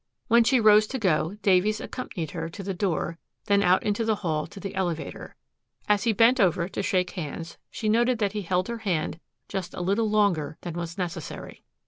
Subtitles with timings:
[0.29, 4.15] When she rose to go, Davies accompanied her to the door, then out into the
[4.15, 5.35] hall to the elevator.
[5.87, 9.75] As he bent over to shake hands, she noted that he held her hand just
[9.75, 11.61] a little longer than was necessary.